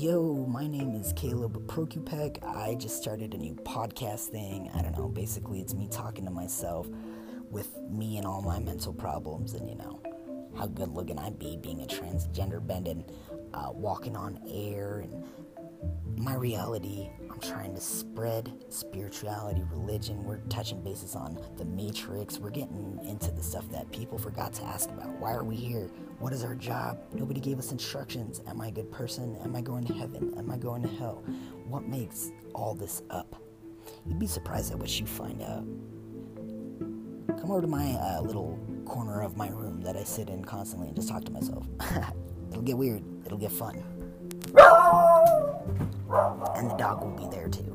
Yo, 0.00 0.46
my 0.48 0.66
name 0.66 0.94
is 0.94 1.12
Caleb 1.12 1.66
Prokupek. 1.66 2.42
I 2.42 2.74
just 2.74 2.96
started 2.96 3.34
a 3.34 3.36
new 3.36 3.54
podcast 3.54 4.28
thing. 4.28 4.70
I 4.74 4.80
don't 4.80 4.96
know, 4.96 5.08
basically, 5.08 5.60
it's 5.60 5.74
me 5.74 5.88
talking 5.90 6.24
to 6.24 6.30
myself 6.30 6.88
with 7.50 7.76
me 7.90 8.16
and 8.16 8.26
all 8.26 8.40
my 8.40 8.58
mental 8.60 8.94
problems, 8.94 9.52
and 9.52 9.68
you 9.68 9.76
know, 9.76 10.00
how 10.56 10.66
good 10.66 10.88
looking 10.88 11.18
I'd 11.18 11.38
be 11.38 11.56
being 11.56 11.82
a 11.82 11.86
transgender 11.86 12.64
bend 12.64 12.88
and 12.88 13.04
uh, 13.54 13.70
walking 13.72 14.16
on 14.16 14.40
air 14.48 15.00
and 15.00 15.24
my 16.16 16.34
reality. 16.34 17.08
I'm 17.30 17.40
trying 17.40 17.74
to 17.74 17.80
spread 17.80 18.52
spirituality, 18.68 19.62
religion. 19.70 20.22
We're 20.24 20.40
touching 20.48 20.82
bases 20.82 21.14
on 21.14 21.38
the 21.56 21.64
matrix. 21.64 22.38
We're 22.38 22.50
getting 22.50 23.00
into 23.02 23.30
the 23.30 23.42
stuff 23.42 23.70
that 23.70 23.90
people 23.90 24.18
forgot 24.18 24.52
to 24.54 24.64
ask 24.64 24.90
about. 24.90 25.08
Why 25.18 25.32
are 25.32 25.44
we 25.44 25.56
here? 25.56 25.90
What 26.18 26.32
is 26.32 26.44
our 26.44 26.54
job? 26.54 26.98
Nobody 27.14 27.40
gave 27.40 27.58
us 27.58 27.72
instructions. 27.72 28.42
Am 28.46 28.60
I 28.60 28.68
a 28.68 28.70
good 28.70 28.92
person? 28.92 29.36
Am 29.42 29.56
I 29.56 29.62
going 29.62 29.84
to 29.84 29.94
heaven? 29.94 30.34
Am 30.36 30.50
I 30.50 30.58
going 30.58 30.82
to 30.82 30.88
hell? 30.88 31.24
What 31.66 31.84
makes 31.84 32.30
all 32.54 32.74
this 32.74 33.02
up? 33.08 33.42
You'd 34.06 34.18
be 34.18 34.26
surprised 34.26 34.72
at 34.72 34.78
what 34.78 35.00
you 35.00 35.06
find 35.06 35.40
out. 35.40 35.64
Come 37.40 37.50
over 37.50 37.62
to 37.62 37.66
my 37.66 37.92
uh, 37.92 38.20
little 38.20 38.58
corner 38.90 39.22
of 39.22 39.36
my 39.36 39.48
room 39.50 39.80
that 39.82 39.96
I 39.96 40.02
sit 40.02 40.28
in 40.28 40.44
constantly 40.44 40.88
and 40.88 40.96
just 40.96 41.08
talk 41.08 41.24
to 41.24 41.30
myself. 41.30 41.64
It'll 42.50 42.60
get 42.60 42.76
weird. 42.76 43.04
It'll 43.24 43.38
get 43.38 43.52
fun. 43.52 43.76
And 46.56 46.68
the 46.68 46.74
dog 46.76 47.04
will 47.04 47.16
be 47.16 47.28
there 47.30 47.48
too. 47.48 47.69